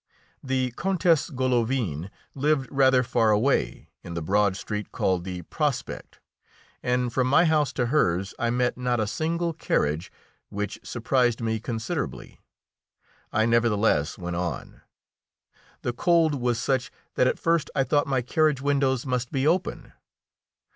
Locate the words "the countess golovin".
0.43-2.09